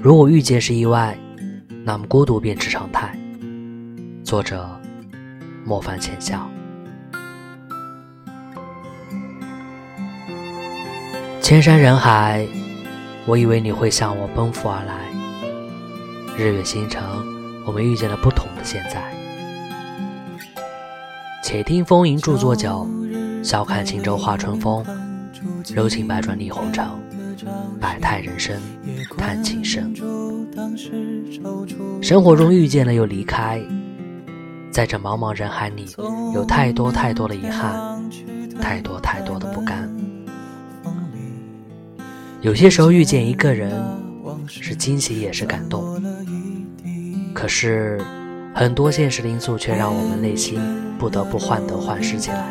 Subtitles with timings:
[0.00, 1.18] 如果遇见是意外，
[1.84, 3.18] 那么孤独便是常态。
[4.22, 4.64] 作者：
[5.64, 6.48] 莫凡浅笑。
[11.40, 12.46] 千山人海，
[13.26, 14.94] 我以为你会向我奔赴而来。
[16.36, 17.02] 日月星辰，
[17.66, 19.02] 我们遇见了不同的现在。
[21.42, 22.86] 且听风吟著作酒，
[23.42, 24.86] 笑看轻舟化春风。
[25.74, 26.86] 柔情百转历红尘，
[27.80, 28.56] 百态人生
[29.16, 29.94] 叹情深。
[32.02, 33.60] 生活中遇见了又离开，
[34.70, 35.86] 在这茫茫人海里，
[36.34, 38.02] 有太多太多的遗憾，
[38.60, 39.88] 太多太多的不甘。
[42.40, 43.72] 有些时候遇见一个人，
[44.46, 46.00] 是惊喜也是感动。
[47.34, 48.00] 可是，
[48.54, 50.60] 很多现实的因素却让我们内心
[50.98, 52.46] 不得不患得患失起来，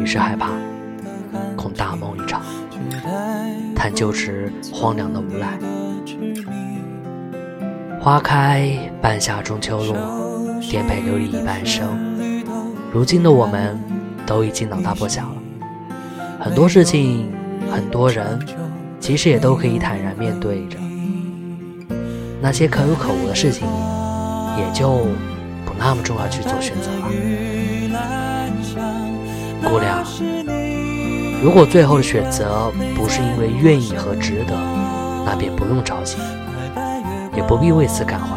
[0.00, 0.50] 于是害怕，
[1.56, 2.42] 恐大梦一场，
[3.86, 5.56] 叹旧时荒凉的无奈。
[8.00, 9.94] 花开半夏中秋落，
[10.60, 11.86] 颠沛流离一半生。
[12.92, 13.80] 如今的我们，
[14.26, 15.36] 都已经老大不小了，
[16.40, 17.30] 很多事情，
[17.70, 18.44] 很多人，
[18.98, 20.76] 其实也都可以坦然面对着。
[22.40, 23.68] 那些可有可无的事情，
[24.58, 24.96] 也就
[25.64, 27.06] 不那么重要去做选择了。
[29.62, 30.04] 姑娘，
[31.42, 34.54] 如果最后的选择不是因为愿意和值得，
[35.24, 36.16] 那便不用着急，
[37.36, 38.36] 也不必为此感怀。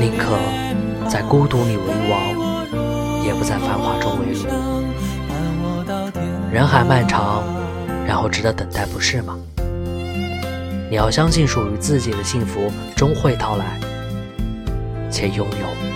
[0.00, 0.38] 宁可
[1.08, 4.48] 在孤独里为王，也不在繁华中为奴。
[6.50, 7.44] 人海漫长，
[8.06, 9.36] 然后值得等待，不是吗？
[10.88, 13.78] 你要相信，属于自己的幸福终会到来，
[15.10, 15.89] 且拥有。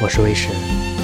[0.00, 0.97] 我是魏十。